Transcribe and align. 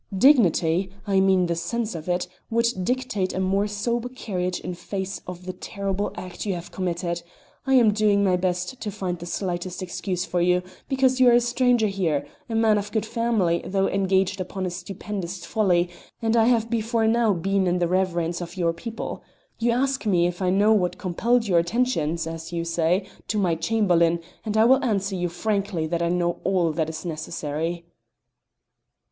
"Dignity 0.17 0.89
I 1.05 1.19
mean 1.19 1.45
the 1.45 1.55
sense 1.55 1.93
of 1.93 2.09
it 2.09 2.27
would 2.49 2.65
dictate 2.83 3.35
a 3.35 3.39
more 3.39 3.67
sober 3.67 4.09
carriage 4.09 4.59
in 4.59 4.73
face 4.73 5.21
of 5.27 5.45
the 5.45 5.53
terrible 5.53 6.11
act 6.15 6.43
you 6.43 6.55
have 6.55 6.71
committed. 6.71 7.21
I 7.67 7.75
am 7.75 7.93
doing 7.93 8.23
my 8.23 8.35
best 8.35 8.81
to 8.81 8.89
find 8.89 9.19
the 9.19 9.27
slightest 9.27 9.83
excuse 9.83 10.25
for 10.25 10.41
you, 10.41 10.63
because 10.89 11.19
you 11.19 11.29
are 11.29 11.33
a 11.33 11.39
stranger 11.39 11.85
here, 11.85 12.25
a 12.49 12.55
man 12.55 12.79
of 12.79 12.91
good 12.91 13.05
family 13.05 13.61
though 13.63 13.87
engaged 13.87 14.41
upon 14.41 14.65
a 14.65 14.71
stupendous 14.71 15.45
folly, 15.45 15.87
and 16.19 16.35
I 16.35 16.45
have 16.45 16.71
before 16.71 17.05
now 17.05 17.33
been 17.33 17.67
in 17.67 17.77
the 17.77 17.87
reverence 17.87 18.41
of 18.41 18.57
your 18.57 18.73
people. 18.73 19.21
You 19.59 19.69
ask 19.69 20.07
me 20.07 20.25
if 20.25 20.41
I 20.41 20.49
know 20.49 20.73
what 20.73 20.97
compelled 20.97 21.47
your 21.47 21.59
attention 21.59 22.13
(as 22.25 22.51
you 22.51 22.65
say) 22.65 23.05
to 23.27 23.37
my 23.37 23.53
Chamberlain, 23.53 24.19
and 24.47 24.57
I 24.57 24.65
will 24.65 24.83
answer 24.83 25.13
you 25.13 25.29
frankly 25.29 25.85
that 25.85 26.01
I 26.01 26.09
know 26.09 26.39
all 26.43 26.71
that 26.71 26.89
is 26.89 27.05
necessary." 27.05 27.85